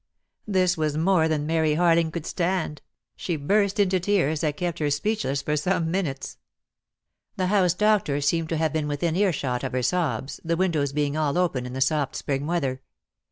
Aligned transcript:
This 0.47 0.75
was 0.77 0.97
more 0.97 1.27
than 1.27 1.45
Mary 1.45 1.75
Harling 1.75 2.09
could 2.11 2.25
stand. 2.25 2.81
She 3.15 3.35
burst 3.35 3.79
into 3.79 3.99
tears, 3.99 4.41
that 4.41 4.57
kept 4.57 4.79
her 4.79 4.89
speechless 4.89 5.43
for 5.43 5.55
some 5.55 5.91
minutes. 5.91 6.27
7* 6.27 6.31
lOO 6.31 6.37
DEAD 6.39 6.41
LOVE 6.41 7.03
HAS 7.03 7.11
CHAINS. 7.11 7.37
The 7.37 7.55
house 7.55 7.73
doctor 7.99 8.21
seemed 8.21 8.49
to 8.49 8.57
have 8.57 8.73
been 8.73 8.87
within 8.87 9.15
earshot 9.15 9.63
of 9.63 9.73
her 9.73 9.83
sobs, 9.83 10.39
the 10.43 10.57
windows 10.57 10.91
being 10.91 11.15
all 11.15 11.37
open 11.37 11.67
in 11.67 11.73
the 11.73 11.81
soft 11.81 12.15
spring 12.15 12.47
weather. 12.47 12.81